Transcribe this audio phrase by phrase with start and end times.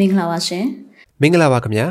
[0.00, 0.66] မင်္ဂလာပါရှင်
[1.20, 1.86] မင်္ဂလာပါခင်ဗျာ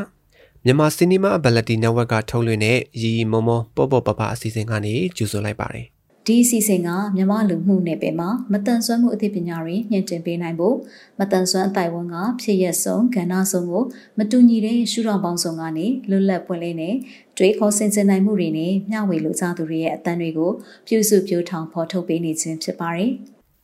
[0.65, 5.85] မြန်မာစီနီမာဘလက်တီ network ကထုတ်လွှင့်တဲ့ရီရီမောမောပေါ့ပေါ့ပပအစီအစဉ်ကနေကြိုဆိုလိုက်ပါတယ်
[6.27, 10.75] ဒီအစီအစဉ်ကမြန်မာလူမှုနယ်ပယ်မှာမတန်ဆွမ်းမှုအသိပညာတွေညှင့်တင်ပေးနိုင်ဖို့
[11.19, 13.83] မတန်ဆွမ်းအတိုင်းဝန်ကဖြစ်ရက်ဆုံးကဏ္ဍဆုံးကို
[14.17, 16.95] မတူညီတဲ့ရှုထောင့်ပေါင်းစုံကနေလွတ်လပ်ပွင့်လင်းတဲ့
[17.37, 20.51] တွေးခေါ်ဆင်ခြင်နိုင်မှုတွေနဲ့မျှဝေလိုကြသူတွေရဲ့အတန်းတွေကို
[20.87, 23.13] ပြုစုပြောထောင်ဖော်ထုတ်ပေးနေခြင်းဖြစ်ပါတယ်။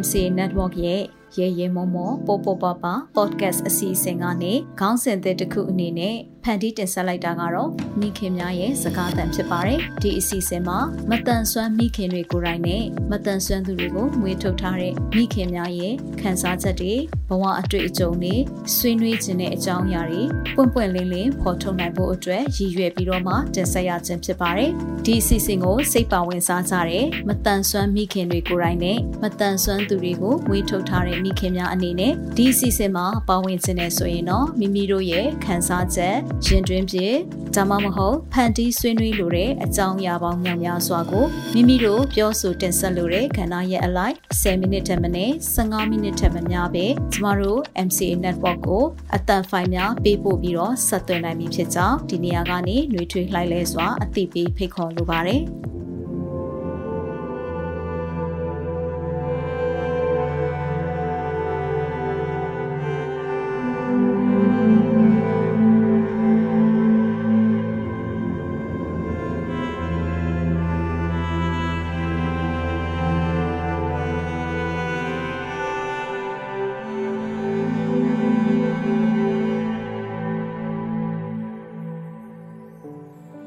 [0.00, 1.02] မတို့ MCA Network ရဲ့
[1.38, 10.78] ရဲရဲမောမောပေါ်ပေါ်ပါပါ podcast အစီအစဉ်ကနေခေါင်းစဉ်သစ်တစ်ခုအနေနဲ့ဖန်တီးတင်ဆက်လိုက်တာကတော့မိခင်များရဲ့စကားသံဖြစ်ပါတယ်ဒီအစီအစဉ်မှာ
[11.10, 16.94] မတန်ဆွမ်းမိခင်တွေကိုယ်တိုင်နဲ့မတန်ဆွမ်းသူတွေကိုမွေးထုတ်ထားတဲ့မိခင်များရဲ့ခံစားချက်တွေ
[17.28, 18.34] ဘဝအတွေ့အကြုံတွေ
[18.76, 20.22] ဆွေးနွေးခြင်းတဲ့အကြောင်းအရာတွေ
[20.56, 24.70] ပွင့်ပွင့်လင်းလင်းဖော်ထုတ်နိုင်ဖို့အတွက်ရည်ရွယ်ပြီးတော့မှတင်ဆက်ရခြင်းဖြစ်ပါတယ်
[25.06, 37.14] ဒီအစီအစဉ်ကိုစိတ်ပါဝင်စားကြတဲ့မတန်ဆွမ်းမိခင်တွေကိုယ်တိုင်နဲ့မတန်ဆွမ်းသူတွေကိုမွေးထုတ်ထားတဲ့မိခင်များအနေနဲ့ဒီအစီအစဉ်မှာပါဝင်ခြင်းနဲ့ဆိုရင်တော့မိမိတို့ရဲ့ခံစားချက်ရင်တွင်းဖြစ်
[37.54, 48.84] ဒါမှမဟုတ်ဖန်တီးဆွေးနွေးလိုတဲ့အကြောင်းအရာပေါင်းများများစွာကိုမိမိတို့ပြောဆိုတင်ဆက်လိုတဲ့ခန္ဓာရဲ့အလိုက်10မိနစ်ထက်မနည်း15မိနစ်ထက်မများပဲကျမတို့ MCA network ကို
[49.14, 55.42] အတန်ဖိုင်များပေးပို့ပြီးတော့ဆက်သွယ်နိုင်ပြီဖြစ်ကြောင်းဒီနေရာကနေနှွေးထွေးလှိုက်လဲစွာအသိပေးဖိတ်ခေါ်လိုပါတယ်။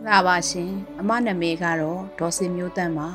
[0.07, 3.09] လာပါရှင်အမနာမည်ကတော့ဒေါ်စင်မျိုးတန်းပါ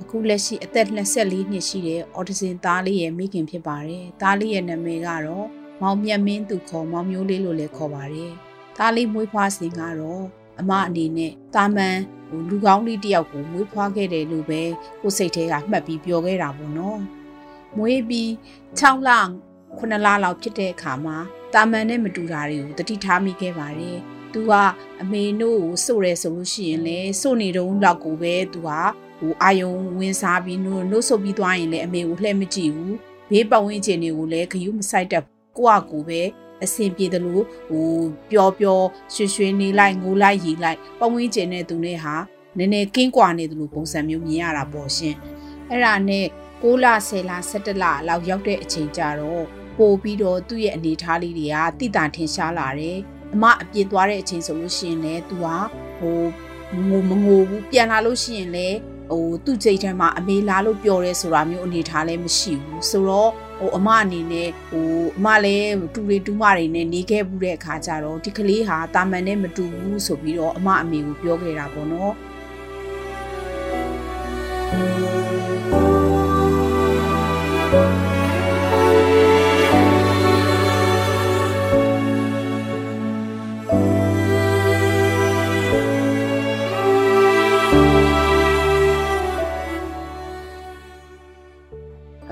[0.00, 5.46] အခုလက်ရှိအသက်24နှစ်ရှိတဲ့အော်တီဇင်သားလေးရဲ့မိခင်ဖြစ်ပါတယ်သားလေးရဲ့နာမည်ကတော့
[5.82, 8.32] မောင်မြတ်မင်းသူခေါ်မောင်မျိုးလေးလို့လည်းခေါ်ပါတယ်
[8.78, 10.24] သားလေးမွေးဖွားစဉ်ကတော့
[10.60, 11.96] အမအနေနဲ့တာမန်
[12.28, 14.62] ဟိုလူကောင်းလေးတယောက်ကိုမွေးဖွားခဲ့တယ်လို့ပဲ
[15.02, 17.00] ကိုစိတ်ထဲကမှတ်ပြီးပြောခဲ့တာပေါ့နော်
[17.76, 18.28] မွေးပြီး
[18.80, 19.10] 6လ
[19.78, 21.16] 9လလောက်ဖြစ်တဲ့အခါမှာ
[21.54, 23.98] တာမန်နဲ့မတူတာတွေကိုတတိထားမိခဲ့ပါတယ်
[24.32, 24.52] သူက
[25.02, 28.70] အမေတို့ကိုစို့ရဲဆိုလို့ရှိရင်လေစို့နေတုံးတော့ကိုပဲသူက
[29.20, 32.96] ဟိုအာယုံဝင်စားပြီးနို့နို့ဆုပ်ပြီးသွားရင်လည်းအမေကိုလှည့်မကြည့်ဘူး
[33.30, 35.24] ဘေးပတ်ဝန်းကျင်တွေကိုလည်းဂယုမဆိုင်တတ်
[35.56, 36.20] ကိုကကိုပဲ
[36.64, 37.88] အဆင်ပြေတယ်လို့ဟို
[38.30, 38.84] ပျော်ပျော်
[39.14, 42.14] ရွှေရွှေနေလိုက်ငိုလိုက်ရီလိုက်ပတ်ဝန်းကျင်တဲ့သူနဲ့ဟာ
[42.58, 45.14] နည်းနည်းကင်းကွာနေတယ်လို့ပုံစံမျိုးမြင်ရတာပေါ့ရှင်
[45.70, 46.26] အဲ့ဒါနဲ့
[46.62, 49.44] 6လ10လ17လလောက်ရောက်တဲ့အချိန်ကြတော့
[49.78, 52.98] ပို့ပြီးတော့သူ့ရဲ့အနေထားလေးတွေကတိတာထင်ရှားလာတယ်
[53.34, 55.56] အမအပြင်းသွားတဲ့အချိန်ဆိုလို့ရှိရင်လည်း तू ဟာ
[55.98, 56.20] ဟို
[56.88, 58.76] ငိုမငိုဘူးပြန်လာလို့ရှိရင်လည်း
[59.10, 72.14] ဟိုသူ့စိတ်ထဲမှာအမေလာလို့ပြောရဲဆိုတာမျိုးအနေထားလည်းမရှိဘူးဆိုတော့ဟိုအမအနေနဲ့ဟိုအမလည်းတူရီတူမတွေနဲ့နေခဲ့ဘူးတဲ့အခါကျတော့ဒီကလေးဟာတာမန်နဲ့မတူဘူးဆိုပြီးတော့အမအမေကိုပြောခဲ့တာပေါ့နော်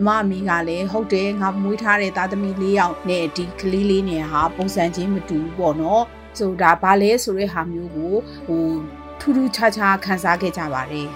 [0.07, 6.03] မအမေကလည်းဟုတ်တယ်ငါမွေးထားတဲ့သားသမီး၄ယောက်နဲ့ဒီကလေးလေးနဲ့ဟာပုံစံချင်းမတူဘူးပေါ့နော်
[6.39, 8.15] ဆိုတာဘာလဲဆိုတဲ့ဟာမျိုးကို
[8.47, 8.67] ဟို
[9.21, 11.09] ထူးထူးခြားခြားခန်းစားခဲ့ကြပါတယ်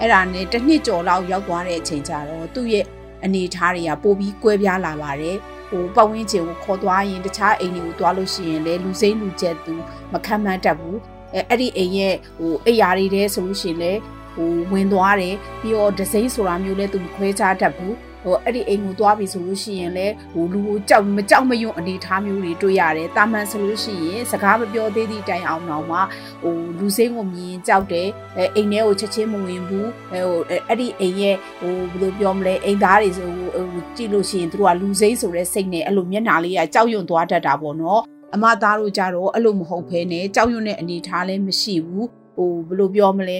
[0.00, 2.84] အဲ့ဒါနဲ့တစ်နှစ်ကျော်လောက်ရောက်သွားတဲ့အချိန်ကျတော့သူ့ရဲ့
[3.24, 5.36] အနေထားတွေကပိုပြီးကွဲပြားလာပါတယ်
[5.70, 9.74] ဟိုပတ်ဝန်းကျင်ကိုခေါ်သွားရင်တခြားအိမ်တွေကိုသွားလို့ရှိရင်လည်းလူစိမ့်လူကျက်သူ
[10.12, 10.98] မခံမှန်းတတ်ဘူး
[11.34, 14.00] အဲအဲ့ဒီအိမ်ရဲ့ဟိုအိယာတွေတဲ့ဆိုလို့ရှိရင်လည်း
[14.34, 17.94] ဟိုဝင်သွားတယ်ပြီးတော့ဒစိမ့်ဆိုတာမျိုးလည်းသူခွဲခြားတတ်ဘူး
[18.24, 25.98] ဟိုအဲ့ဒီအိမ်ကိုသွားပြီဆိုလို့ရှိရင်လည်းဟိုလူကိုကြောက်မကြောက်မယွန့်အနေထားမျိုးတွေတွေ့ရတယ်တာမန်ဆိုလို့ရှိရင်စကားမပြောသေးသည့်တိုင်အောင်တော့မှ
[26.42, 30.32] ဟိုလူစိမ့်ကိုမြင်ကြောက်တယ်အဲအိမ်ထဲကိုချက်ချင်းမဝင်ဘူးဟို
[30.68, 33.66] အဲ့ဒီအိမ်ရဲ့ဟိုဘယ်လိုပြောမလဲအိမ်သားတွေဆိုဟို
[33.96, 38.00] ကြည့်လို့ရှိရင်သူတို့ကလူစိမ့်ဆိုတဲ့စိတ်နဲ့အဲ့လိုမျက်နှာလေးကကြောက်ရွံ့သွားတတ်တာပေါ့နော်
[38.34, 43.38] အမသားတို့ကြတော့အဲ့လိုမဟုတ်ဘဲနဲ့ကြောက်ရွံ့တဲ့အနေထားလည်းမရှိဘူးဟိုဘယ်လိုပြောမလဲ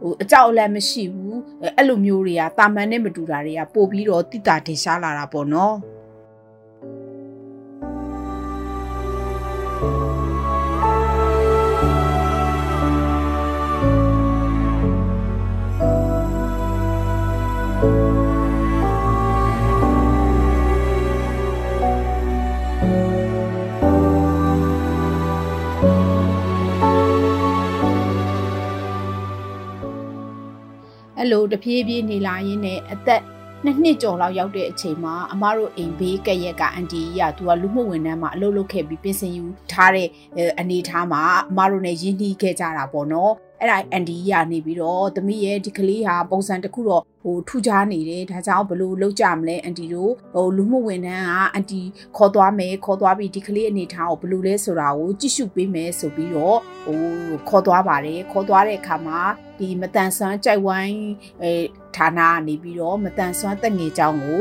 [0.00, 1.38] ဟိုအကြောက်အလန့်မရှိဘူး
[1.76, 5.74] အဲ့လိုမျိုးတွေကတာမန်နဲ့မတူတာတွေကပို့ပြီးတော့တိတာတင်ရှားလာတာပေါ့နော်
[31.48, 33.22] အဲ့လိုတပြေးပြေးနေလာရင်းနဲ့အသက်
[33.64, 40.08] နှစ်နှစ်ကျော်လောက်ရောက်တဲ့အချိန်မှာအမတို့အိမ်ဘေးကရက်ကအန်တီကြီးကသူကလူမှုဝန်ထမ်းမှာအလုပ်လုပ်ခဲ့ပြီးပြင်ဆင်ယူထားတဲ့
[40.60, 51.80] အနေထားမှာအမတို့နဲ့ရင်းနှီးခဲ့ကြတာပေါ့နော်အဲ့ဒါအန်တီကြီးကနေပြီးတော့သမီးရဲ့ဒီကလေးဟာပုံစံတစ်ခုတော့ဟိုထူခြားနေတယ်ဒါကြောင့်ဘလို့လောက်ကြမလဲအန်တီတို့ဟိုလူမှုဝန်ထမ်းကအန်တီ
[52.16, 56.98] ခေါ်သွားမယ်ခေါ်သွားပြီးဒီကလေးအနေထားကိုဘလို့လဲဆိုတာကိုကြည့်ရှုပေးမယ်ဆိုပြီးတော့ဟို
[57.48, 59.20] ခေါ်သွားပါတယ်ခေါ်သွားတဲ့အခါမှာ
[59.58, 60.98] ဒီမတန်ဆွမ်းကြိုက်ဝိုင်း
[61.42, 61.52] အဲ
[61.96, 64.38] ဌာနကနေပြီးတော့မတန်ဆွမ်းတက်ငယ်ကျောင်းကို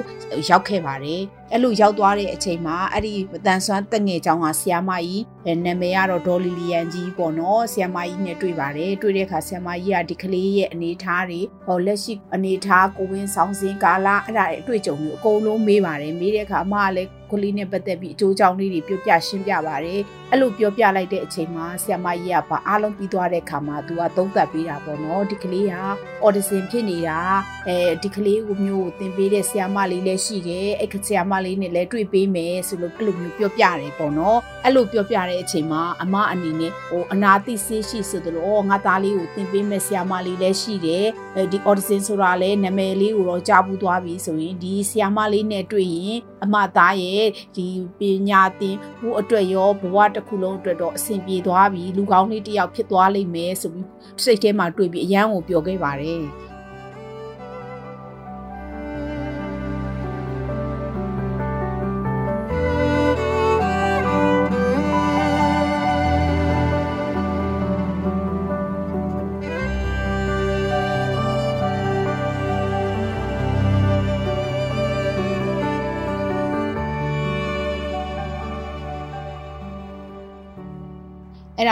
[0.50, 1.22] ရောက်ခဲ့ပါတယ်
[1.52, 5.24] အဲ့လိုရောက်သွားတဲ့အချိန်မှာအဲ့ဒီမတန်ဆွမ်းတက်ငယ်ကျောင်းကဆီယာမကြီး
[5.66, 20.02] နာမည်ကတော့ဒေါ်လီလီယန်ကြီးပေါ့နော်ဆီယာမကြီးနဲ့တွေ့ပါတယ်တွေ့တဲ့အခါဆီယာမကြီးကဒီကလေးရဲ့အနေထားတွေဟောလက်ရှိအနေထားကိုဝင်းဆောင်စင်းကာလအဲ့ဒါတွေအတွေ့အကြုံတွေအကုန်လုံးမေးပါတယ်မေးတဲ့အခါအမကလည်း ကလေးနဲ့ပတ်သက်ပြီးအကျိုးကြောင့်လေးတွေပြောပြရှင်းပြပါတယ်
[20.32, 25.82] အဲ့လိုပြောပြလိုက်တဲ့အချိန်မှာဆီယမကြီးကဘာအားလုံးပြီးသွားတဲ့အခါမှာသူကသုံးသပ်ပေးတာပေါ့နော်ဒီကလေးဟာ
[26.24, 27.20] အော်ဒီဆင်ဖြစ်နေတာ
[27.68, 41.06] အဲဒီကလေးကိုမျိုးကိုသင်ပေးတဲ့ဆီယမလေးလည်းရှိတယ်အဲ့ဆီယမလေးနဲ့လည်းတွေ့ပေးမယ်ဆိုလို့အဲ့လိုမျိုးပြောပြတယ်ပေါ့နော်အဲ့လိုပြောပြတဲ့အချိန်မှာအမအနေနဲ့ဟိုအနာတိဆေးရှိဆိုတော့ငါသားလေးကိုသင်ပေးမယ်ဆီယမလေးလည်းရှိတယ်
[41.52, 47.68] ဒီအော်ဒီဆင်ဆိုတာလည်းနာမည်လေးကိုတော့ကြားဘူးသွားပြီဆိုရင်ဒီဆီယမလေးနဲ့တွေ့ရင်အမသားရဲ့ဒီ
[48.00, 53.88] ပညာသင်ဖို့အတွက်ရောဘဝတစ်ခုလုံးအတွက်တော့အဆင်ပြေသွားပြီလူကောင်းလေးတယောက်ဖြစ်သွားလိမ့်မယ်ဆိုပြီး
[54.24, 56.24] စိတ်ထဲမှာတွေးပြီးအရန်ကိုပြောခဲ့ပါတယ်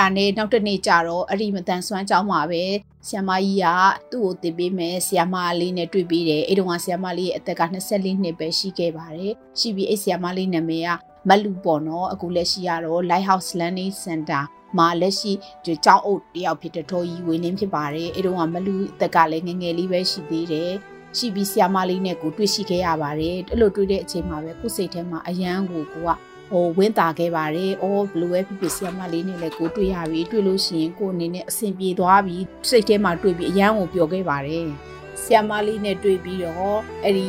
[0.06, 2.63] ဒါနဲ့နောက်တစ်နေ့ကျတော့အဲ့ဒီမတန်ဆွမ်းကြောင်းမှာပဲ
[3.07, 3.66] ဆီယမကြီးက
[4.12, 7.62] သူ့ကိုတင်ပေးမယ်ဆီယမလေးနဲ့တွေ့ပြီးတယ်အဲ့တုန်းကဆီယမလေးရဲ့အသက်က
[7.92, 10.90] 24နှစ်ပဲရှိခဲ့ပါတယ်ရှိပြီးအဲ့ဆီယမလေးနာမည်က
[11.30, 14.42] မလူပေါ့နော်အခုလက်ရှိကတော့ Lighthouse Learning Center
[14.78, 15.31] မှာလက်ရှိ
[15.66, 20.72] ဒီကျောင်းအုပ်တယောက်ဖြစ်တဲ့ထော်ကြီးဝင်းလင်းဖြစ်ပါတယ်အဲ့တုန်းကမလူအသက်ကလည်းငငယ်လေးပဲရှိသေးတယ်
[21.18, 26.10] ရှိပြီးဆီယမလေးနဲ့ကိုတွေ့ရှိခဲ့ရပါတယ်အဲ့လိုတွေ့တဲ့အချိန်မှာပဲကိုယ်စိတ်ထဲမှာအယမ်းကိုကိုက
[26.52, 32.38] ဟိုဝင်းတာခဲ့ပါတယ်။အော်ဘလူးပဲဖြစ်ဖြစ်ဆီယမလေးနဲ့လည်းကိုတွေ့ရပြီ။တွေ့လို့ရှိရင်ကိုအနေနဲ့အဆင်ပြေသွားပြီ။
[32.70, 34.68] စိတ်ထဲမှာတွေ့ပြီးအယမ်းကိုပျော်ခဲ့ပါတယ်။
[35.22, 37.28] ဆီယမလေးနဲ့တွေ့ပြီးတော့အဲ့ဒီ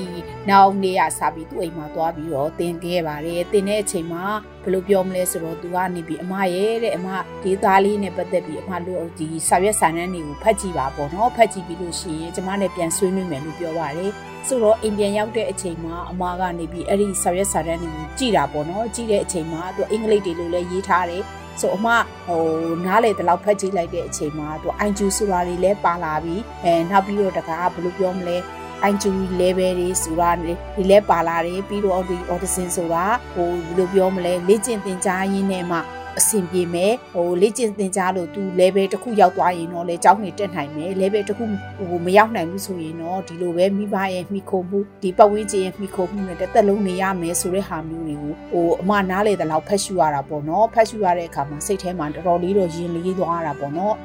[0.49, 4.25] နောက်နေ့ရစပြီးသူ့အိမ်မှာသွားပြီးတော့တင်ခဲ့ပါတယ်။တင်တဲ့အချိန်မှာ
[4.63, 7.09] ဘယ်လိုပြောမလဲဆိုတော့သူကနေပြီးအမရဲ့တဲ့အမ
[7.43, 14.13] ဒေသားလေးနဲ့ပတ်သက်ပြီးအမတို့ဒီစာရွက်စာတမ်းတွေကိုဖတ်ကြည့်ပါပေါ့နော်။ဖတ်ကြည့်ပြီးလို့ရှိရင်ကျမနဲ့ပြန်ဆွေးနွေးမယ်လို့ပြောပါတယ်။
[14.47, 21.23] ဆိုတော့အိမ်ပြန်ရောက်တဲ့အချိန်မှာအမကနေပြီးအဲ့ဒီဆောက်ရက်စာတန်းတွေကိုကြည်တာပေါ့နော်ကြည်တဲ့အချိန်မှာသူအင်္ဂလိပ်တွေလိုလည်းရေးထားတယ်
[21.61, 21.87] ဆိုအမ
[22.27, 22.43] ဟို
[22.87, 28.37] နားလေတလောက်ဖတ်ကြည့်လိုက်တဲ့အချိန်မှာသူအိုင်ဂျူဆိုတာတွေလည်းပါလာပြီးအဲနောက်ပြီးတော့တကားဘယ်လိုပြောမလဲ
[28.83, 35.79] အိုင်ဂျူ level တွေဆိုတာဒီလဲပါလာတယ်ပြီးတော့ဒီ audition ဆိုတာဟိုဘယ်လိုပြောမလဲလေ့ကျင့်သင်ကြားရင်းနဲ့မှ
[36.19, 41.45] အဆင်ပြေမယ်ဟိုလေ့ကျင့်သင်ကြားလို့ तू level တစ်ခုရောက်သွားရင်တော့လေကျောင်းနေတက်နိုင်မယ် level တစ်ခု
[41.89, 53.97] ဟိုမရောက်နိုင်ဘူးဆိုရင်တော့ဒီလိုပဲမိဘရဲ့မိခိုမှုဒီပတ်ဝန်းကျင်ရဲ့မိခိုမှုနဲ့တစ်သက်လုံးနေရမယ်ဆိုတဲ့ဟာမျိုးတွေကိုဟိုအမနားလေတဲ့လောက်ဖတ်ရှုရတာပေါ့နော်ဖတ်ရှုရတဲ့အခါမှာစိတ်ထဲမှာတော်တော်လေးတော့ရင်လေးသွားတာပေါ့နော်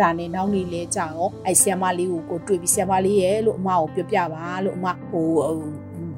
[0.00, 5.28] အဲ့ဒါနဲ့နောက်နေ့လဲကြာရောအဲ့ဆီယမလေးကိုကိုတွေ့ပြီးဆီယမလေးရဲ့လို့အမကိုပြောပြပါလို့အမဟို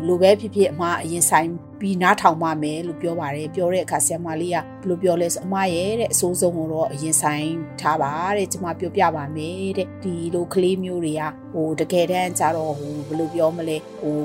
[0.07, 1.49] လိုပဲဖြစ်ဖြစ်အမအရင်ဆိုင်
[1.81, 7.49] ပြီးနားထောင်ပါမယ်လို့ပြောပါတယ်ပြောတဲ့အခါဆရာမလေးကဘယ်လိုပြောလဲဆိုအမရဲ့တဲ့အစိုးဆုံးကိုတော့အရင်ဆိုင်
[7.81, 11.23] ထားပါတဲ့ကျွန်မပြောပြပါမယ်တဲ့ဒီလိုကလေးမျိုးတွေက
[11.53, 14.19] ဟိုတကယ်တမ်းကျတော့ဟိုဘယ်လိုပြောမလဲဟို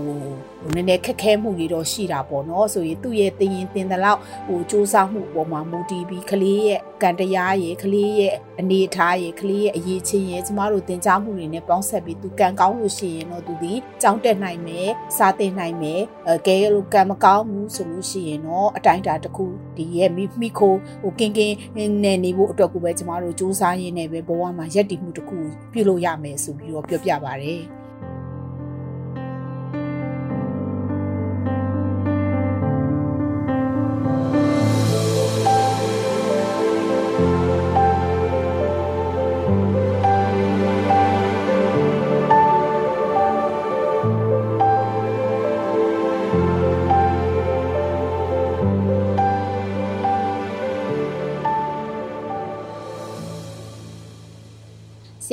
[0.68, 19.46] ဟိုနည်းနည်းခက်ခဲမှုတွေတော့ရှိတာပေါ့နော်ဆိုရင်သူ့ရဲ့တင်ရင်တင်တဲ့လောက်ဟိုစူးစမ်းမှုပေါ်မှာမူတည်ပြီးကလေးရဲ့ကံတရားရဲ့ကလေးရဲ့အနေအထားရဲ့ကလေးရဲ့အရေးချင်းရဲ့ကျမတို့တင် जा မှုတွေနဲ့ပေါင်းဆက်ပြီးသူကံကောင်းလို့ရှိရင်တော့သူဒီကြောင်းတက်နိုင်မယ်စားတင်နိုင်မယ်အဲကဲလို့ကံမကောင်းဘူးဆိုလို့ရှိရင်တော့အတိုင်းအတာတစ်ခု
[19.78, 21.56] ဒီရဲ့မိမိခိုဟိုကင်းကင်း
[22.04, 25.40] နဲ့နေဖို့အတွက်ကိုပဲကျမတို့စူးစမ်းရင်းနဲ့ပဲဘဝမှာရက်တည်မှုတစ်ခု
[25.74, 27.62] ပြုလုပ်ရမယ်ဆိုပြီးတော့ပြောပြပါတယ်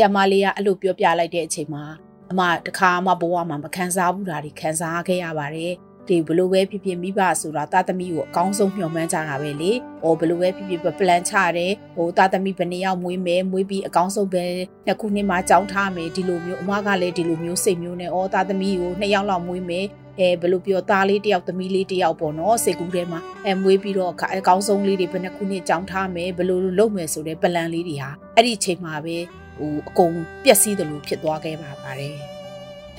[0.04, 1.84] ဆီယမလေးကအဲ့လိုပြောပြလိုက်တဲ့အချိန်မှာ
[2.30, 5.74] အမတခါမှဘဝမှာမခံစားဘူးတာတွေခံစားခဲ့ရပါတယ်
[6.08, 14.44] ဒီဘလို့ပဲဖြစ်ဖြစ်မိဘဆိုတာတာသမီကိုအကောင်းဆုံးမျှော်မှန်းကြတာပဲလေ။ဟိုဘလို့ပဲဖြစ်ဖြစ်ပလန်ချတယ်။ဟိုတာသမီဘယ်နှစ်ယောက်မွေးမယ်မွေးပြီးအကောင်းဆုံးပဲ
[14.86, 19.86] နှစ်ခုနှစ်မှကြောင်းထားမယ်ဒီလိုမျိုးအမကလည်းဒီလိုမျိုးစိတ်မျိုးနဲ့ဩတာသမီကိုနှစ်ယောက်လောက်မွေးမယ်
[20.20, 24.16] အဲဘယ်လိုပြောသားလေးတယောက်သမီးလေးတယောက်ပေါ့နော်စိတ်ကူးထဲမှာအဲမွေးပြီးတော့အ
[24.48, 29.16] ကောင်းဆုံးလေးတွေဘယ်နှခုနှစ်ကြောင်းထားမယ်ဘယ်လိုလုပ်မယ်ဆိုတဲ့ပလန်လေးတွေဟာအဲ့ဒီအချိန်မှာပဲ
[29.58, 32.16] ဟိုအကုန်ပျက်စီးတယ်လို့ဖြစ်သွားခဲ့ပါပါတယ်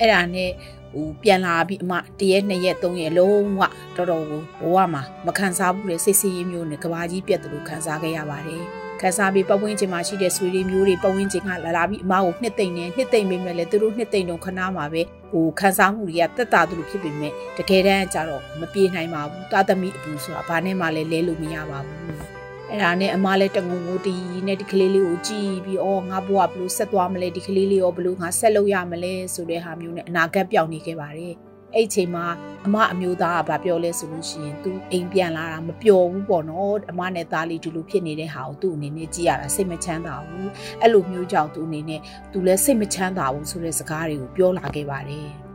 [0.00, 0.50] အဲ့ဒါနဲ့
[0.94, 3.62] ဟိုပြန်လာပြီးအမတရက်နှစ်ရက်သုံးရက်လုံးဝ
[3.96, 8.64] တော်တော်ကိုဘဝမှာမခံစားဘူးလေစိတ်ဆင်းရဲမျိုးနဲ့ကဘာကြီးပြက်တယ်လို့ခံစားခဲ့ရပါတယ်
[9.00, 22.35] ခန်းစားပြီးပတ်ဝန်းကျင်မှာရှိတဲ့ဆွေတွေမျိုးတွေပတ်ဝန်းကျင်ကလာလာပြီးအမကိုနှစ်သိမ့်နေနှစ်သိမ့်ပေးမယ်လေသူတို့နှစ်သိမ့်တော့ခဏမှာပဲဟိုခန်းစားမှုတွေကတက်တာသူလိုဖြစ်ပေမဲ့တကယ်တမ်းကျတော့မပြေနိုင်ပါဘူးတာသမီအပူဆိုတာဘာနဲ့မှလည်းလဲလို့မရပါဘူး
[22.70, 31.34] အဲ့ဒါနဲ့အမလည်းတငုံငူတီနဲ့ဒီကလေးလေးကိုကြည်ပြီးအော်ငါဘဝဘလို့ဆက်သွားမလဲဒီကလေးလေးရောဘလို့ငါဆက်လုပ်ရမလဲဆိုတဲ့ဟာမျိုးနဲ့အနာဂတ်ပြောင်နေခဲ့ပါတယ်
[31.74, 32.26] အဲ့ချိန်မှာ
[32.66, 40.48] အမအမျိုးသားကဗာပြောလဲဆိုလို့ရှိရင် तू အိမ်ပြန်လာတာမပျော်ဘူးပေါ့နော်အမနဲ့သားလေးဒီလိုဖြစ်နေတဲ့ဟာကိုသူ့အနေနဲ့ကြည်ရတာစိတ်မချမ်းသာဘူး
[40.80, 42.00] အဲ့လိုမျိုးကြောင့်သူ့အနေနဲ့
[42.32, 45.45] तू လည်းစိတ်မချမ်းသာဘူးဆိုတဲ့စကားတွေကိုပြောလာခဲ့ပါတယ်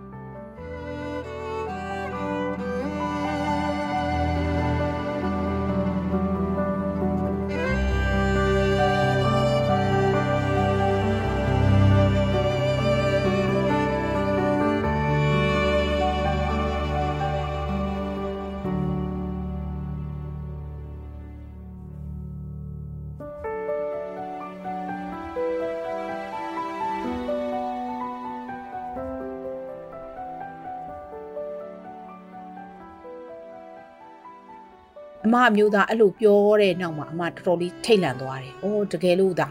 [35.34, 39.48] မအမျိုးသားအဲ့လိုပြောတဲ့နောက်မှာအမတော်တော်လေးထိတ်လန့်သွားတယ်။အိုးတကယ်လို့သာ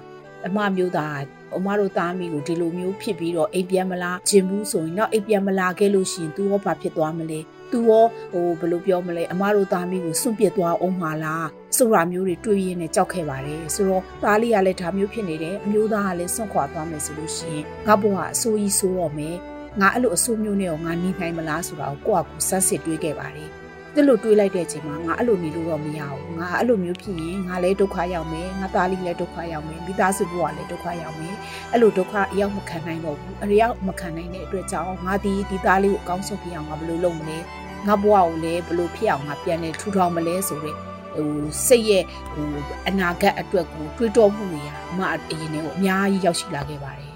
[0.46, 1.18] အမမျိုးသား
[1.56, 19.37] အမတို့သားမိကိုဒီလိုမျိုးဖြစ်ပြီးတော့အိမ်ပြန်မလာခြင်းဘူးဆိုရင်တော့အိမ်ပြန်မလာခဲ့လို့ရှိရင် तू ရောဘာဖြစ်သွားမလဲ။ तू ရောဟိုဘယ်လိုပြောမလဲအမတို့သားမိကိုစွန့်ပစ်သွားအောင်မလားဆိုတာမျိုးတွေတွေးရင်းနဲ့ကြောက်ခဲ့ပါတယ်။ဆိုတော့သားလေးကလည်းဒါမျိုးဖြစ်နေတယ်အမျိုးသားကလည်းစွန့်ခွာသွားမယ်ဆိုလို့ရှိရင်ငါဘဝအဆိုးကြီးဆိုးတော့မယ်။
[19.80, 23.50] ငါအဲ့လိုအဆိုးမျိုးနဲ့ရောငါနေနိုင်မလားဆိုတာကိုကိုယ့်အကူစမ်းစစ်တွေးခဲ့ပါတယ်။
[23.94, 31.35] သူ့လိုတွေးလိုက်တဲ့အချိန်မှာငါအဲ့လိုနေလို့တော့မရဘူးငါအဲ့လိုမျိုးဖြစ်ရင်ငါလည်းဒုက္ခရောက်မယ်ငါသားလေးလည်းဒုက္ခရောက်မယ်မိသားစုဘဝလည်းဒုက္ခရောက်မယ်
[31.73, 37.38] အဲ့လိုဒုက္ခအရောက်မခံနိုင်တော့ဘူးအရောက်မခံနိုင်တဲ့အတွက်ကြောင့်ငါဒီဒီသားလေးကိုအကောင်းဆုံးပြအောင်ငါဘယ်လိုလုပ်မလဲ
[37.87, 40.75] ငါဘဝကိုလည်းဘယ်လိုဖြစ်အောင်ငါပြန်လဲထူထောင်မလဲဆိုတဲ့
[41.16, 41.30] ဟို
[41.66, 42.47] စိတ်ရဲ့ဟို
[42.88, 47.09] အနာဂတ်အတွက်ကိုတွေးတောမှုတွေကအမအရင်နဲ့ကိုအများကြီးရောက်ရှိလာခဲ့ပါတယ်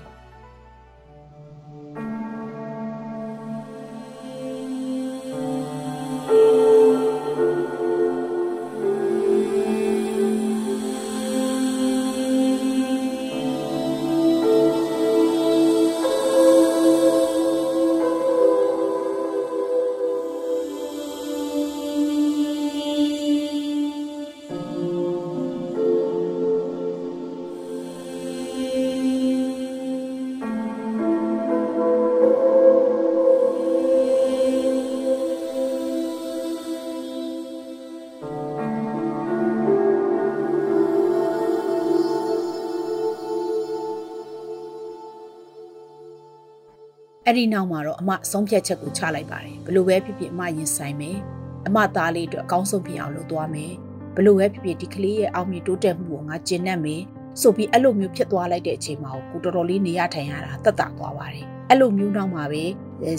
[47.26, 51.18] အဲ့ဒီနောက်မှာတော့အမဆုံးဖြတ်ချက်ကိုချလိုက်ပါတယ်ဘလို့ပဲဖြစ်ဖြစ်အမရင်ဆိုင်မယ်
[51.66, 53.72] အမသားလေးအတွက်အကောင်းဆုံးဖြစ်အောင်လုပ်သွားမယ်
[54.16, 57.02] ဘလို့ပဲဖြစ်ဖြစ်ဒီကလေးရဲ့အောင်မြင်တိုးတက်မှုကိုငါကျင့်တတ်မယ်
[57.40, 62.64] ဆိုပြီးအဲ့လိုမျိုးဖြစ်သွားလိုက်တဲ့အချိန်မှာကိုတော်တော်လေးနေရထိုင်ရတာတက်တာသွားပါတယ်အဲ့လိုမျိုးနောက်မှာပဲ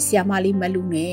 [0.06, 1.12] ဆီယာမလေးမလူနဲ့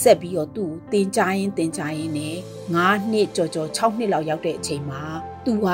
[0.00, 2.36] ဆက်ပြီးတော့သူ့ကိုတင်ကြရင်တင်ကြရင်နဲ့
[2.74, 5.02] 9နှစ်ကြော်ကြော်6နှစ်လောက်ရောက်တဲ့အချိန်မှာ
[5.46, 5.68] သူက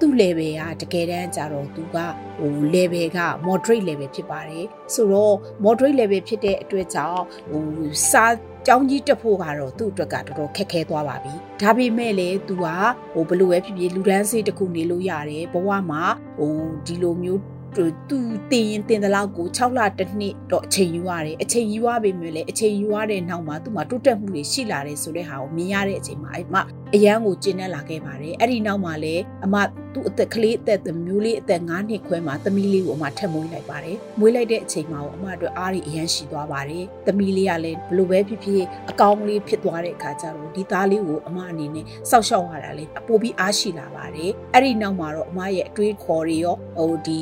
[0.00, 1.96] သူ့ level ကတကယ်တမ်းကျတော့သူက
[2.38, 7.64] ဟို level က moderate level ဖြစ်ပါတယ်ဆိုတော့ moderate level ဖြစ်တဲ့အတွက်ကြောင့်ဟို
[8.10, 8.24] စာ
[8.66, 12.66] ကျောင်းကြီးတက်ဖို့ကတော့သူ့အတွက်ကတော်တော်ခက်ခဲသွားပါပြီ။ဒါပေမဲ့လည်းသူက
[13.14, 16.02] ဟိုဘလို့ပဲဖြစ်ဖြစ်လူဒန်းစေးတစ်ခုနေလို့ရတယ်ဘဝမှာ
[16.38, 16.52] ဟို
[16.86, 17.40] ဒီလိုမျိုး
[17.76, 18.18] သူ
[18.50, 26.62] တင်ရင်တင်တဲ့လောက်ကို6လတစ်နှစ်တော့အချိန်ယူရတယ်အချိန်ယူရပေမဲ့လည်းအချိန်ယူရတဲ့နောက်မှာသူ့မှာတိုးတက်မှုတွေရှိလာတယ်ဆိုတဲ့ဟာကိုမြင်ရတဲ့အချိန်မှာအဲ့မှာ
[26.94, 29.56] အရန်ကိုကျင်းနေလာခဲ့ပါတယ်အဲ့ဒီနောက်မှာလည်းအမ
[29.92, 47.20] သူ့အသက်ကလေးအသက်မျိုးလေးအသက်9နှစ်ခွဲမှာသမီးလေးကိုအမထပ်မွေးလိုက်ပါတယ်မွေးလိုက်တဲ့အချိန်မှာအမအတွက်အားရအရန်ရှိသွားပါတယ်သမီးလေးကလည်းဘလို့ပဲဖြစ်ဖြစ်အကောင်းလေးဖြစ်သွားတဲ့အခါကျတော့ဒီသားလေးကိုအမအနေနဲ့စောက်ရှောက်ရတာလေပိုပြီးအားရှိလာပါတယ်အဲ့ဒီနောက်မှာတော့အမရဲ့အတွေးခေါ်တွေရောဟိုဒီ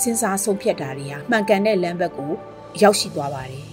[0.00, 2.32] စဉ်းစားဆုံးဖြတ်တာတွေဟာမှန်ကန်တဲ့လမ်းဘက်ကို
[2.82, 3.69] ရောက်ရှိသွားပါတယ်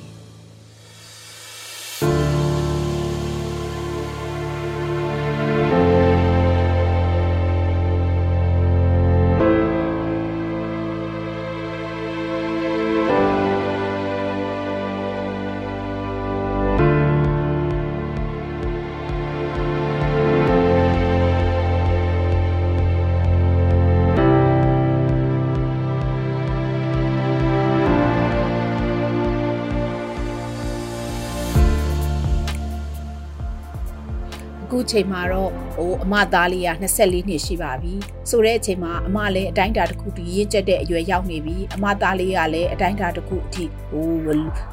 [34.77, 37.93] ခုချိန်မှာတော့ ဟိုအမသားလေးက24နှစ်ရှိပါပြီ
[38.29, 44.07] ဆိုတဲ့အချိန်မှာအမလည်းအတိုင်းတာတစ်ခုတည်းရင့်ကျက်တဲ့အရွယ်ရောက်နေပြီအမသားလေးကလည်းအတိုင်းတာတစ်ခုအထိဟို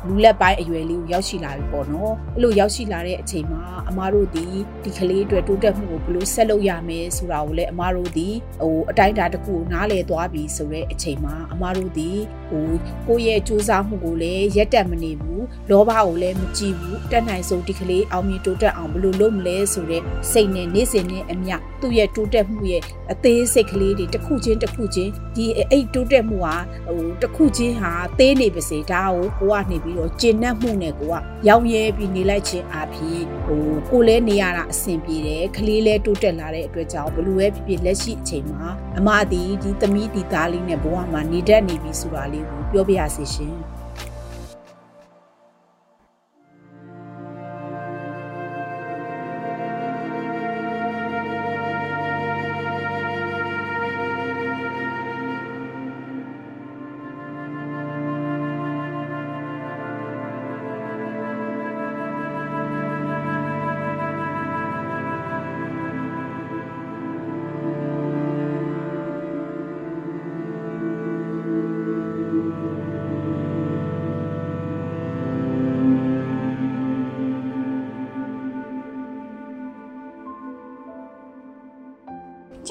[0.07, 4.47] လူလက်ပိုင်းအရွယ်လေးကိုရောက်ရှိလာပြီပေါ့နော်အဲ့လိုရောက်ရှိလာတဲ့အချိန်မှာအမတို့ဒီ
[4.85, 8.29] ဒီကလေးအတွက်တိုးတက်မှုကိုဘယ်လိုဆက်လုပ်ရမယ်ဆိုတာကိုလည်းအမတို့ဒီ
[8.63, 12.11] ဟိုအတိုင်းတာတစ်ခုကိုနားလည်သွားပြီဆိုတဲ့အချိန်မှာအမတို့ဒီ
[12.51, 12.69] ဟို
[13.09, 31.15] ကိုယ့်ရဲ့စူးစမ်းမှုကိုလည်းရက်တက်မနေဘူးလောဘကိုလည်းမကြည့်ဘူးတက်နိုင်ဆုံးဒီကလေးအောင်မြင်တိုးတက်အောင်ဘယ်လိုလုပ်မလဲဆိုတဲ့စိတ်နဲ့နေ့စဉ်နဲ့အမျှသူ့ရဲ့တိုးတက်မှုရဲ့အသေးစိတ်ကလေးတွေတစ်ခုချင်းတစ်ခုချင်းဒီအိတ်တိုးတက်မှုဟာဟိုတစ်ခုချင်းဟာသေးနေပါစေဒါကိုကိုကနေပြီးတော့ကျင့်နှက်မှုနဲ့ကိုက
[31.49, 43.55] ရောင်ရဲပြီးနေလိုက်ခြင်းအဖြစ်ဟိုကိုလဲနေရတာအဆင်ပြေတယ်ကလေးလဲတိုးတက်လာတဲ့အတွက်ကြောင့်ဘလူရဲ့ဖြစ်ဖြစ်လက်ရှိအချိန်မှာအမသည်ဒီသမီးဒီသားလေးနဲ့ဘဝမှာနေတတ်နေပြီဆိုတာလေးကိုပြောပြရစီရှင်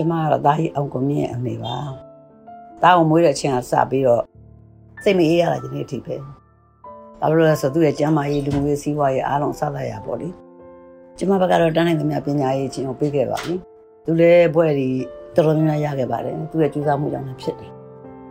[0.03, 1.75] ကျမကတော့တာကြီးအောင်ကိုမြင့်အနေပါ
[2.83, 4.23] တာကိုမွေးတဲ့အချိန်ကစပြီးတော့
[5.03, 6.15] စိတ်မအေးရတာဒီနေ့အထိပဲ
[7.19, 10.29] ဘာလို့လဲဆိုသူ့ရဲ့ကျမ်းမာရေးလူမှုရေးစီးပွားရေးအားလုံးဆက်လိုက်ရပါလိ
[11.17, 13.53] ကျမဘက်ကတော့တန်းနိုင်သမျှပညာရေးချင်းကိုပေးခဲ့ပါပြီ
[14.05, 14.89] သူလည်းဘွဲ့ဒီ
[15.35, 17.71] တော်တော်များများရခဲ့ပါတယ်သူ့ရဲ့ကြိုးစားမှုကြောင့်လည်းဖြစ်တယ်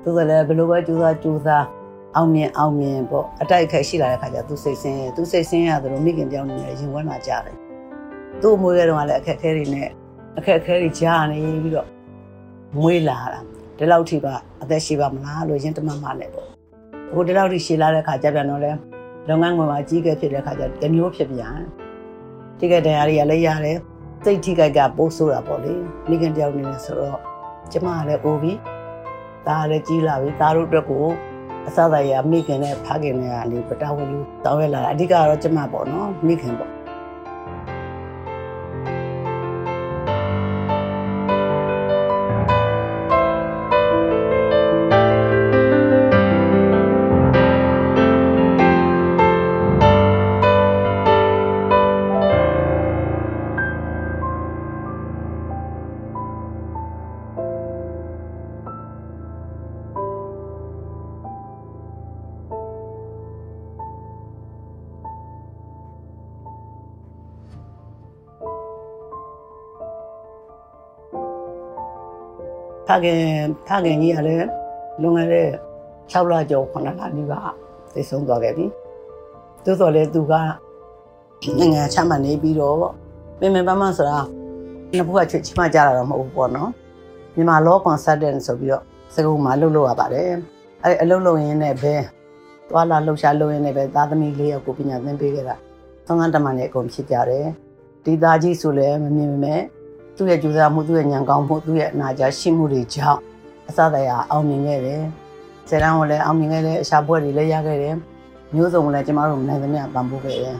[0.02, 1.64] သူကလည်းဘယ်လိုပဲကြိုးစားကြိုးစား
[2.16, 7.56] အောင်မြင်အောင်မြင်ပေါ့အတိုက်ခိုက်ရှိလာတဲ့ခါကျသူစိတ်ဆင်းသူစိတ်ဆင်းရတယ်လို့မိခင်ပြောင်းနေရင်ဝမ်းသာကြတယ်
[8.40, 9.88] သူ့အမွေးကတော့လည်းအခက်အခဲတွေနဲ့
[10.38, 11.88] အခက်အခဲတွေကြားနေပြီးတော့
[12.76, 13.40] မွေးလာတာ
[13.78, 16.46] ဒီလောက်ထိပါအသက်ရှိပါမလားလို့ရင်တမမနဲ့ပေါ့
[17.10, 18.72] အခုဒီလောက်ထိရှည်လာတဲ့ခါကျပြန်တော့လဲ
[19.28, 21.56] လုပ်ငန်းခွင်မှာအကြီးအကဲဖြစ်တဲ့ခါကျတမျိုးဖြစ်ပြန်
[22.58, 23.78] တိကတရားတွေကလည်းရတယ်
[24.24, 25.72] စိတ်ထိကြိုက်ကပိုးဆိုတာပေါ့လေ
[26.08, 27.18] မိခင်တယောက်နေနေဆိုတော့
[27.72, 28.58] ကျမကလည်းအိုးပြီး
[29.46, 31.04] ဒါလည်းကြီးလာပြီဒါတို့အတွက်ကို
[31.66, 36.70] အစသာရမိခင်နဲ့ဖခင်နဲ့ကနေပတာဝန်ယူတောင်းရလာတာအဓိကတော့ကျမပေါ့နော်မိခင်ပေါ့
[73.04, 73.20] ခင်
[73.66, 74.48] ဖခင်ကြီးကလည်း
[75.00, 75.48] လွန်ခဲ့တဲ့
[76.12, 77.52] 6လကျော်9လနီးပါး
[77.94, 78.66] သိဆုံးသွားခဲ့ပြီ။
[79.64, 80.34] သို့တော်လည်းသူက
[81.58, 82.76] နိုင်ငံချမှတ်နေပြီးတော့
[83.40, 84.18] ပင်ပင်ပန်းပန်းဆိုတာ
[84.92, 86.70] နှစ်ဖူးကချွတ်ချမှကြတာတော့မဟုတ်ဘူးပေါ့နော်
[87.34, 88.82] မြန်မာ law consultant ဆိုပြီးတော့
[89.14, 90.30] စကုံမှာလုပ်လို့ရပါတယ်
[90.82, 91.94] အဲ့အလုပ်လုပ်ရင်းနဲ့ပဲ
[92.70, 95.56] သွားလာလှုပ်ရှားလုပ်ရင်းနဲ့ပဲသားသမီးလေးယောက်ကိုပညာသင်ပေးခဲ့တာ
[96.06, 97.46] သုံးသန်းတမန်နဲ့အကုန်ဖြစ်ကြတယ်
[98.04, 99.60] ဒီသားကြီးဆိုလည်းမမြင်မမဲ့
[100.16, 103.20] သူ့ရဲ့ကြိုးစားမှုသူ့ရဲ့ဉာဏ်ကောင်းမှုသူ့ရဲ့အနာကြားရှိမှုတွေကြောင့်
[103.68, 105.02] အစတရားအောင်မြင်ခဲ့တယ်
[105.68, 107.94] ဆယ်တန်းကိုလည်းအောင်မြင်ခဲ့တယ်အရှာပွဲတွေလည်းရခဲ့တယ်
[108.54, 110.58] မျိုးစုံလည်းကျမတို့နိုင်သမျှပံ့ပိုးခဲ့တယ်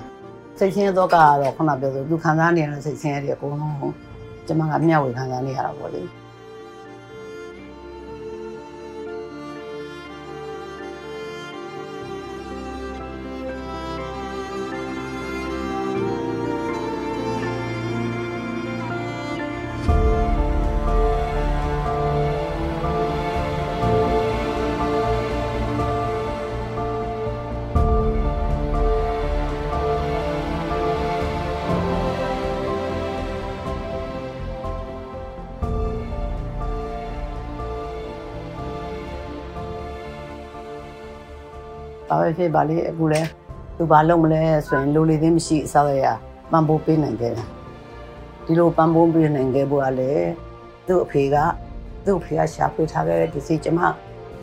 [0.58, 3.74] စိတ်ဆင်းရဲတော့ကတော့ခုနပြောဆိုသူခံစားနေရတဲ့စိတ်ဆင်းရဲတွေအကုန်လုံး
[4.46, 6.02] ကျမကမျှဝေခံစားနေရတာပေါ့လေ
[42.12, 43.20] ဘာပဲဖြစ်ပါလေအခုလဲ
[43.76, 46.04] သူဘာလုပ်မလဲဆိုရင်လိုလေသေးမရှိအစားရ
[46.50, 47.48] ပံပိုးပေးနိုင်ခဲ့တယ်
[48.44, 50.28] ဒီလိုပံပိုးပေးနိုင်ခဲ့ဖို့ကလည်း
[50.86, 51.36] သူ့အဖေက
[52.04, 53.80] သူ့အဖေကရှာဖွေထားခဲ့တဲ့ပစ္စည်းကျမ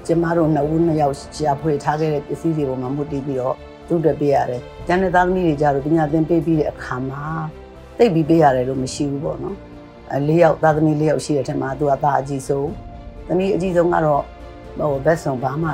[0.06, 3.56] ကျမတို့နှစ်ဦးနှစ်ယောက်ရှာဖွေထားခဲ့တဲ့ပစ္စည်းတွေပေါ်မှာမူတည်ပြီးတော့
[3.88, 7.24] သူ့တက်ပေးရတယ်။ကျန်တဲ့သားသမီးတွေကြတော့ပညာသင်ပေးပြီးတဲ့အခါမှာ
[7.98, 9.56] တိတ်ပြီးပေးရတယ်လို့မရှိဘူးပေါ့နော်။
[10.14, 12.70] အဲလေးယောက်သားသမီးလေးယောက်ရှိတဲ့ထက်မှာသူကသားအကြီးဆုံး
[13.28, 14.24] သမီးအကြီးဆုံးကတော့
[14.80, 15.70] ဟိုဘက်ဆောင်ဘာမှ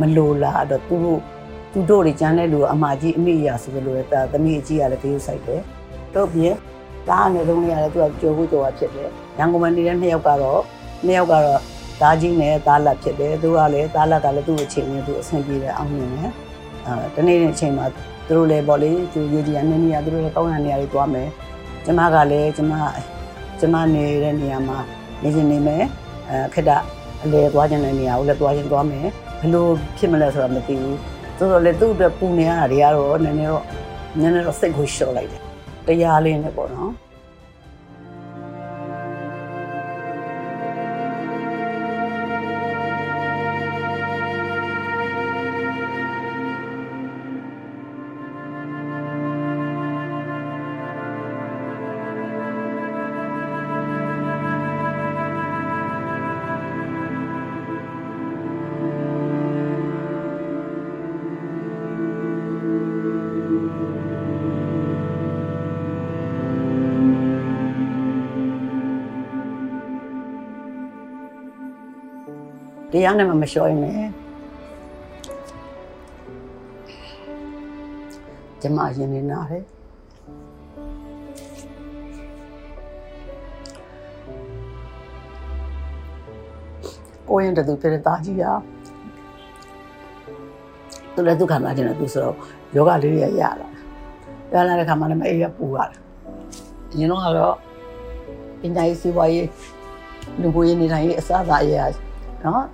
[0.00, 1.20] မလိုလားတော့သူတို့
[1.72, 5.60] သူတို့တွေကျန်တဲ့လူကအမကြီးအမိအရာဆိုလိုတဲ့သမီးအကြီးကလည်းပေးဆိုင်တယ်
[6.14, 6.54] တို့ပြင်
[7.08, 10.60] ဒါအနေဆုံးလေးရတယ်သူကကြော်ဖို့ကြော်ရဖြစ်တယ်ရန်ကုန်မှာနေတဲ့နှစ်ယောက်ကတော့
[11.06, 11.60] နှစ်ယောက်ကတော့
[12.00, 16.30] သားကြီးနဲ့သားလက်ဖြစ်တယ်သူကလည်းသားလက်ကလည်းသူ့အချိန်နဲ့သူအဆင်ပြေတယ်အောင်မြင်တယ်
[16.86, 17.86] အဲတနေ့နေ့အချိန်မှာ
[18.26, 21.28] သူတို့လည်းပေါ့လေသူရေကြီးအနေနဲ့သူတို့လည်းကောင်းတဲ့နေရာတွေသွားမယ်
[21.84, 22.72] ကျမကလည်းကျမ
[23.60, 24.78] ကျမနေတဲ့နေရာမှာ
[25.22, 25.84] နေနေနေမယ်
[26.28, 26.76] အဲခက်တာ
[27.24, 29.06] အလဲသွားခြင်းတဲ့နေရာကိုလည်းသွားခြင်းသွားမယ်
[29.44, 30.98] ဘယ်လိုဖြစ်မလဲဆိုတာမသိဘူး
[31.38, 33.64] ဆိုတော့လေသူ့အတွက်ပူနေရတာတွေကတော့နည်းနည်းတော့
[34.20, 35.40] နည်းနည်းတော့စိတ်ကိုလျှော့လိုက်တယ်
[35.86, 36.90] တရားလေးနဲ့ပေါ့နော်
[72.96, 74.12] တရားနဲ့မှမလျှော့ရင်လည်း
[78.60, 79.64] ကျမရင်နေနာတယ်
[87.28, 88.44] ကိုရင်တူပြတဲ့တာကြီးရ
[91.14, 92.36] သူလည်းဒုက္ခနာကျင်တယ်သူဆိုတော့
[92.74, 93.50] ယောဂလေးတွေရလာ
[94.52, 96.00] ရလာတဲ့ခါမှလည်းမအေးရပူရတယ်
[96.92, 97.54] အရင်တော့ကတော့
[98.60, 99.48] ပညာရေးစီးပွားရေး
[100.40, 101.84] လူမှုရေးနေထိုင်ရေးအစအသာအရာ
[102.44, 102.64] နော်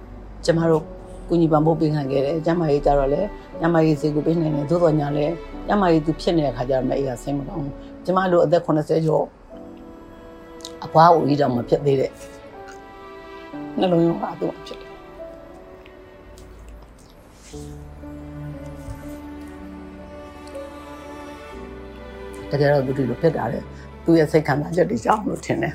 [0.45, 0.83] ကျမတို့
[1.29, 3.21] ကုညီပံ့ပိုးပေးခံခဲ့တယ်ကျမကြီးကြတော့လေ
[3.61, 5.27] ညမကြီးစီကိုပေးနိုင်တယ်သို့တော်ညာလဲ
[5.69, 7.75] ညမကြီးသူဖြစ်နေတဲ့ခါကျတော့မအေးရဆင်းမကောင်းဘူး
[8.05, 9.25] ကျမတို့အသက်80ကျော်
[10.85, 12.11] အပွားဦးကြီးတော့မဖြစ်သေးတဲ့
[13.79, 14.91] နှလုံးရောဂါတော့ဖြစ်တယ်
[22.51, 23.61] တကယ်တော့သူဒီလိုဖြစ်တာလေ
[24.05, 25.75] သူရဲ့စိတ်ခံစားချက်တွေကြောင့်လို့ထင်တယ်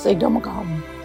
[0.00, 0.97] စိတ်တော့မကောင်းဘူး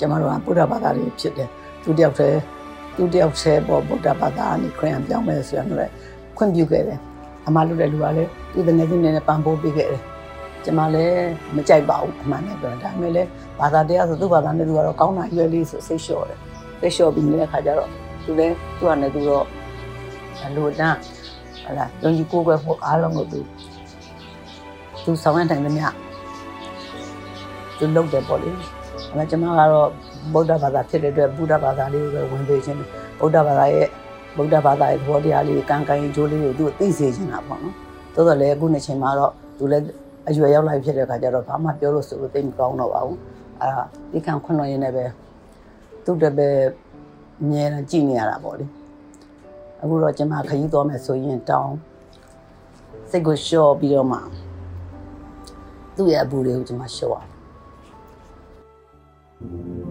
[0.00, 1.48] ကျမတို့ကဗုဒ္ဓဘာသာတွေဖြစ်တယ်
[1.82, 2.40] သူတယောက်တည်း
[2.96, 5.90] သူတယောက်တည်းပေါ့ဗုဒ္ဓဘာသာကနေခရစ်ယာန်ပြောင်းမယ်ဆိုရမယ်
[6.36, 6.98] ခွင့်ပြုခဲ့တယ်
[7.46, 10.02] အမလုပ်တဲ့လူကလည်းသူတငယ်ချင်းတွေနဲ့ပံ့ပိုးပေးခဲ့တယ်
[10.64, 13.28] ကျမလည်းမကြိုက်ပါဘူးအမှန်နဲ့ပြောဒါပေမဲ့လည်း
[13.60, 16.38] ဘာသာတရားဆိုသူ့ဘာသာနဲ့သူကတော့ကောင်းတာရွယ်လေးဆိုစိတ်လျှော့တယ်
[16.80, 17.90] စိတ်လျှော့ပြီးနေတဲ့ခါကျတော့
[18.24, 19.46] သူလည်းသူကလည်းသူတော့
[20.44, 20.98] အလိုတန်း
[21.64, 23.40] ဟလာယုံကြည်ကိုယ်ပဲဖို့အားလုံးကိုသူ
[25.04, 25.86] သူဆောင်ရနိုင်သမျှ
[27.78, 28.79] သူလုပ်တယ်ပေါ့လေအဲ
[29.18, 29.88] ဒါကျွန်မကတော့
[30.32, 32.78] ဗုဒ္ဓဘာသာဖြစ်တဲ့အတွက်ဗုဒ္ဓဘာသာလေးကိုပဲဝင်ပေးခြင်း
[33.20, 33.86] ဗုဒ္ဓဘာသာရဲ့
[34.36, 37.74] ဗုဒ္ဓဘာသာရဲ့သဘောတရားလေးကံကံကြိုးလေးကိုသူသိစေချင်တာပေါ့နော်
[38.14, 39.84] တိုးတော့လေအခုနှစ်ချိန်မှာတော့သူလည်း
[40.28, 43.18] အရွယ်ရောက်လိုက်ဖြစ်တဲ့ခါကျတော့ဘာမှပြောလို့ဆိုလို့သိမကောင်းတော့ပါဘူး
[43.60, 45.04] အဲဒါဒီကံခွန်းတော်ရင်းနဲ့ပဲ
[46.04, 46.58] သူ့တပည့်
[47.42, 48.66] အမြဲတမ်းကြည်နေရတာပေါ့လေ
[49.82, 51.74] အခုတော့ကျွန်မခရီးသွားမယ်ဆိုရင်တောင်း
[53.10, 54.18] စိတ်ကိုလျှော့ပြီးတော့မှ
[55.96, 57.29] သူ့ရဲ့အပူတွေကိုကျွန်မလျှော့အော
[59.42, 59.89] င်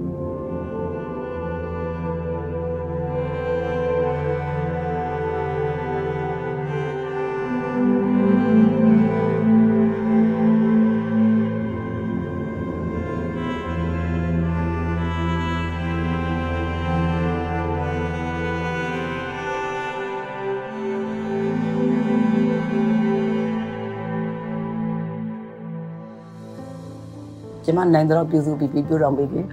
[27.69, 29.47] ကျမနိုင်တော့ပြုစုပြီးပြီးပြုတော်ပြီးပြီး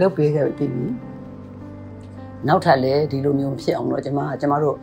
[0.00, 0.94] လုပ်ပေးခဲ့ပြီးပြီး
[2.48, 4.76] နောက်ထပ်လည်းဒီလိုမျိုးဖြစ်အောင်တော့ကျမကျမတို့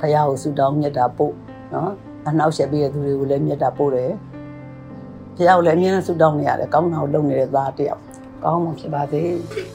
[0.00, 1.34] ဖရာကိုဆူတောင်းမြတ်တာပို့
[1.74, 1.90] နော်
[2.28, 4.10] အနောက်ရှက်ပြီးတဲ့သူတွေကိုလည်းမြတ်တာပို့တယ်
[5.36, 8.00] ဖရာကိုလည်းအမြဲတမ်းဆူတောင်းနေရတယ်ကောင်းတာကိုလုပ်နေတဲ့သားတယောက်
[8.44, 9.20] ကောင်းမှဖြစ်ပါစေ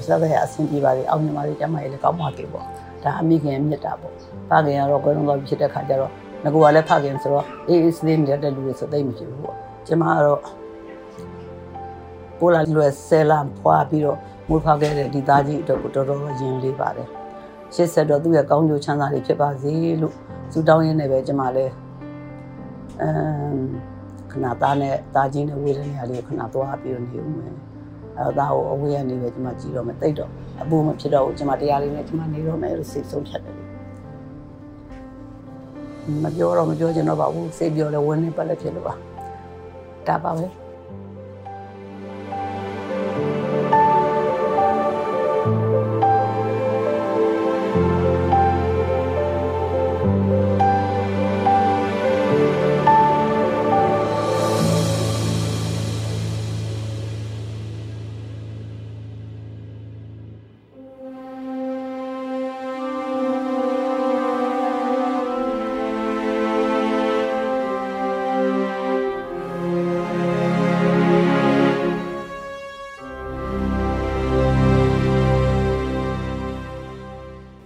[0.05, 2.65] ဆက်သက်ရအဆင်ပြေပါစေအောင်မြင်ပါစေကျမရဲ့လည်းကောင်းပါစေပေါ့
[3.03, 4.17] ဒါအမိခင်မြတ်တာပေါ့ဖ
[4.65, 6.11] ခင်ကတော့ကိုယ်တော်ဖြစ်တဲ့ခါကျတော့
[6.43, 9.55] ငကူကလည်းဖခင်ဆိုတော့အေးအေးစလေးနေတဲ့လူတွေဆိုသိမ့်မဖြစ်ဘူးပေါ့
[9.87, 10.39] ကျမကတော့
[12.39, 14.17] ကိုလာလွယ်ဆဲလန်ဖွာပြီးတော့
[14.49, 17.07] မွေးဖွားခဲ့တဲ့ဒီသားကြီးအတွက်ကိုတော်တော်ရင်လေးပါတယ်
[17.75, 20.13] ရှစ်ဆက်တော့သူ့ရဲ့ကောင်းကျိုးချမ်းသာတွေဖြစ်ပါစေလို့
[20.53, 21.73] ဆုတောင်းရင်းနဲ့ပဲကျွန်မလည်း
[23.01, 23.57] အမ်
[24.31, 27.53] ခဏသားနဲ့သားကြီးနဲ့ဝေးတဲ့နေရာလေးခဏသွားပြီးတော့နေဦးမယ်
[28.17, 33.55] အဲဒါကိုအဝေးကနေပဲကျွန်မကြည့်တော့မယ်တိတ်တော့အပူမဖြစ်တော့ဘူးကျွန်မတရားလေးနဲ့ကျွန်မနေတော့မယ်လို့စိတ်ဆုံးဖြတ်တယ်
[36.23, 38.93] မပြောတော့မပြောချင်တော့ပါဘူးစိတ်ပြောလဲဝင်းနေပတ်လက်ဖြစ်လို့ပါ
[40.07, 40.45] ဒါပါပဲ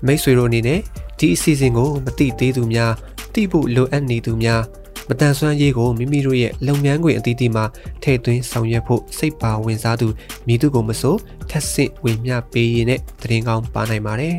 [0.07, 0.81] မိတ်ဆွေတို့အနေနဲ့
[1.19, 2.93] ဒီအစီအစဉ်ကိုမတိသေးသူများ
[3.35, 4.61] တိဖို့လိုအပ်နေသူများ
[5.09, 7.65] မတန်ဆွမ်းရေးကိုမိမိတို့ရဲ့လုပ်ငန်းခွင်အသီးသီးမှာ
[8.03, 10.09] ထည့်သွင်းဆောင်ရွက်ဖို့စိတ်ပါဝင်စားသူ
[10.47, 11.15] မိသူကိုမဆို
[11.51, 14.37] ထက်ဆင့်ဝေမျှပေးရတဲ့တရင်ကောင်းပါနိုင်ပါတယ်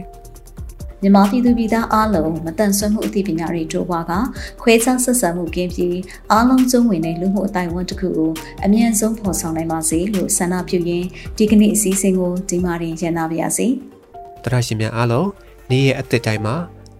[1.01, 4.13] မြန်မာပြည်သူပြည်သားအားလုံးမတန်ဆွမ်းမှုအသိပညာတွေတိုးပွားက
[4.61, 5.97] ခွဲခြားဆက်ဆံမှုကင်းပြီး
[6.31, 8.31] အားလုံးကျုံဝင်တဲ့လူမှုအတိုင်းအဝန်တစ်ခုကို
[8.65, 13.67] အမြင့်ဆုံးဖော်ဆောင်နိုင်ပါစေလို့ဆန္ဒပြုရင်းဒီကနေ့အစည်းအဝေးကိုဒီမှာရင်ရန်နာပါရစေ။
[14.43, 15.29] တရရှင်များအားလုံး
[15.69, 16.55] နေ့ရဲ့အသက်တိုင်းမှာ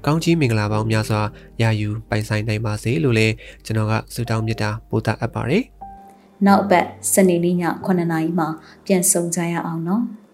[0.09, 1.21] ကောင်းကြီးမင်္ဂလာပေါင်းများစွာ
[1.61, 3.33] ရယူပိုင်ဆိုင်နိုင်ပါစေလို့လည်း
[3.65, 5.63] ကျွန်တော်ကဆုတောင်းမြတ်တာပို့တာအပ်ပါတယ်။
[6.45, 8.47] နောက်ပတ်စနေနေ့ည9:00နာရီမှာ
[8.85, 10.03] ပြန်ဆုံကြရအောင်နော်။